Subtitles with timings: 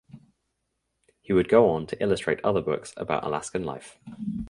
[1.21, 3.99] He would go on to illustrate other books about Alaskan life.